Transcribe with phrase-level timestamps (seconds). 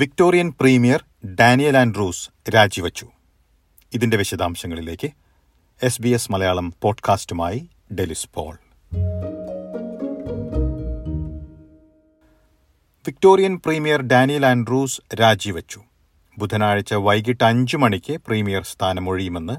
[0.00, 3.08] Victorian premier Daniel Andrews രാജിവച്ചു.
[3.92, 5.10] ഇതിന്റെ വിശദാംശങ്ങളിലേക്ക്
[5.82, 8.56] S B S Malayalam പോഡ്കാസ്റ്റുമായി Delys Paul.
[13.06, 15.82] Victorian premier Daniel Andrews രാജിവച്ചു.
[16.38, 19.52] ബുധനാഴ്ച വൈകിട്ട് അഞ്ചു മണിക്ക് പ്രീമിയർ സ്ഥാനമൊഴിയുമെന്ന്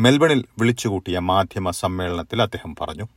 [0.00, 3.08] മെൽബണിൽ വിളിച്ചുകൂട്ടിയ മാധ്യമ സമ്മേളനത്തിൽ അദ്ദേഹം പറഞ്ഞു.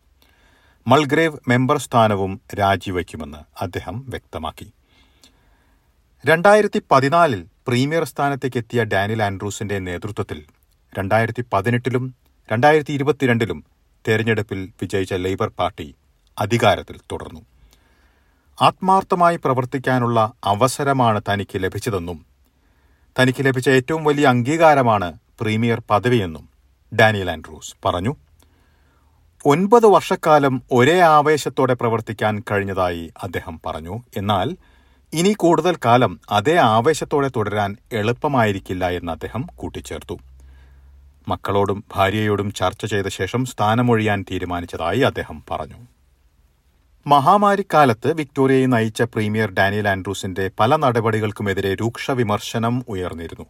[0.87, 4.73] മൾഗ്രേവ് മെമ്പർ സ്ഥാനവും രാജിവയ്ക്കുമെന്ന് അദ്ദേഹം വ്യക്തമാക്കി.
[6.23, 10.39] രണ്ടായിരത്തി പതിനാലിൽ പ്രീമിയർ സ്ഥാനത്തേക്ക് എത്തിയ ഡാനിൽ ആൻഡ്രൂസിന്റെ നേതൃത്വത്തിൽ
[10.97, 12.15] രണ്ടായിരത്തി പതിനെട്ടിലും
[12.51, 13.59] രണ്ടായിരത്തി ഇരുപത്തിരണ്ടിലും
[14.07, 15.95] തെരഞ്ഞെടുപ്പിൽ വിജയിച്ച ലേബർ പാർട്ടി
[16.37, 17.41] അധികാരത്തിൽ തുടർന്നു.
[18.61, 22.25] ആത്മാർത്ഥമായി പ്രവർത്തിക്കാനുള്ള അവസരമാണ് തനിക്ക് ലഭിച്ചതെന്നും
[23.19, 26.49] തനിക്ക് ലഭിച്ച ഏറ്റവും വലിയ അംഗീകാരമാണ് പ്രീമിയർ പദവിയെന്നും
[26.91, 28.13] ഡാനിയൽ ആൻഡ്രൂസ് പറഞ്ഞു.
[29.45, 34.03] ഒൻപത് വർഷക്കാലം ഒരേ ആവേശത്തോടെ പ്രവർത്തിക്കാൻ കഴിഞ്ഞതായി അദ്ദേഹം പറഞ്ഞു.
[34.17, 34.49] എന്നാൽ
[35.13, 40.19] ഇനി കൂടുതൽ കാലം അതേ ആവേശത്തോടെ തുടരാൻ എളുപ്പമായിരിക്കില്ല എന്ന് അദ്ദേഹം കൂട്ടിച്ചേർത്തു.
[41.27, 45.75] മക്കളോടും ഭാര്യയോടും ചർച്ച ചെയ്ത ശേഷം സ്ഥാനമൊഴിയാൻ തീരുമാനിച്ചതായി അദ്ദേഹം പറഞ്ഞു.
[47.07, 53.45] മഹാമാരിക്കാലത്ത് വിക്ടോറിയയെ നയിച്ച പ്രീമിയർ ഡാനിയൽ ആൻഡ്രൂസിന്റെ പല നടപടികൾക്കുമെതിരെ രൂക്ഷ വിമർശനം ഉയർന്നിരുന്നു.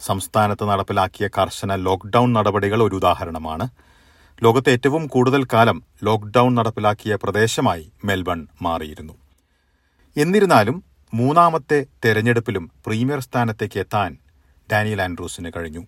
[0.00, 3.68] സംസ്ഥാനത്ത് നടപ്പിലാക്കിയ കർശന ലോക്ഡൌൺ നടപടികൾ ഒരു ഉദാഹരണമാണ്.
[4.44, 9.12] ലോകത്തെ ഏറ്റവും കൂടുതൽ കാലം ലോക്ഡൌൺ നടപ്പിലാക്കിയ പ്രദേശമായി മെൽബൺ മാറിയിരുന്നു.
[10.16, 14.16] എന്നിരുന്നാലും മൂന്നാമത്തെ തെരഞ്ഞെടുപ്പിലും പ്രീമിയർ സ്ഥാനത്തേക്ക് എത്താൻ
[14.72, 15.80] ഡാനിയൽ ആൻഡ്രൂസിന് കഴിഞ്ഞു.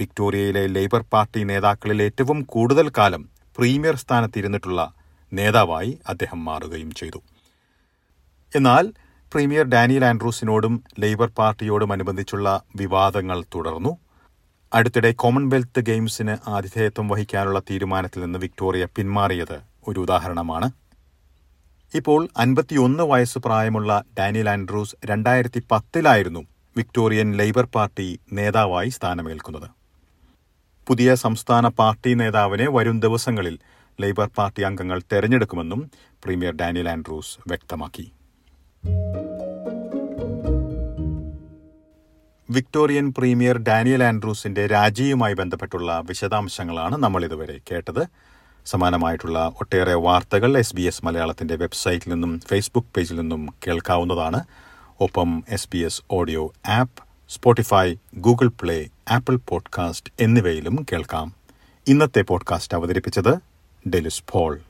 [0.00, 3.28] വിക്ടോറിയയിലെ ലേബർ പാർട്ടി നേതാക്കളിൽ ഏറ്റവും കൂടുതൽ കാലം
[3.58, 4.92] പ്രീമിയർ സ്ഥാനത്തിരുന്നിട്ടുള്ള
[5.32, 7.22] നേതാവായി അദ്ദേഹം മാറുകയും ചെയ്തു.
[8.56, 8.92] എന്നാൽ
[9.32, 13.98] പ്രീമിയർ ഡാനിയൽ ആൻഡ്രൂസിനോടും ലേബർ പാർട്ടിയോടും അനുബന്ധിച്ചുള്ള വിവാദങ്ങൾ തുടർന്നു.
[14.74, 20.70] അടുത്തിടെ കോമൺവെൽത്ത് ഗെയിംസിന് ആതിഥേയത്വം വഹിക്കാനുള്ള തീരുമാനത്തിൽ നിന്ന് വിക്ടോറിയ പിന്മാറിയത് ഒരു ഉദാഹരണമാണ്.
[21.94, 29.70] ഇപ്പോൾ അൻപത്തിയൊന്ന് വയസ്സ് പ്രായമുള്ള ഡാനിയൽ ആൻഡ്രൂസ് രണ്ടായിരത്തി പത്തിലായിരുന്നു വിക്ടോറിയൻ ലേബർ പാർട്ടി നേതാവായി സ്ഥാനമേൽക്കുന്നത്.
[30.86, 33.58] പുതിയ സംസ്ഥാന പാർട്ടി നേതാവിനെ വരും ദിവസങ്ങളിൽ
[34.00, 35.90] ലേബർ പാർട്ടി അംഗങ്ങൾ തെരഞ്ഞെടുക്കുമെന്നും
[36.24, 38.12] പ്രീമിയർ ഡാനിയൽ ആൻഡ്രൂസ് വ്യക്തമാക്കി.
[42.50, 48.08] വിക്ടോറിയൻ പ്രീമിയർ ഡാനിയൽ ആൻഡ്രൂസിന്റെ രാജിയുമായി ബന്ധപ്പെട്ടുള്ള വിശദാംശങ്ങളാണ് നമ്മൾ ഇതുവരെ കേട്ടത്.
[48.68, 54.44] സമാനമായിട്ടുള്ള ഒട്ടേറെ വാർത്തകൾ എസ് ബി എസ് മലയാളത്തിന്റെ വെബ്സൈറ്റിൽ നിന്നും ഫേസ്ബുക്ക് പേജിൽ നിന്നും കേൾക്കാവുന്നതാണ്.
[55.00, 61.32] ഒപ്പം S B S audio app Spotify Google Play Apple podcast എന്നിവയിലും കേൾക്കാം.
[61.88, 63.38] ഇന്നത്തെ പോഡ്കാസ്റ്റ് അവതരിപ്പിച്ചത്
[63.88, 64.60] ഡെലിസ് പോൾ.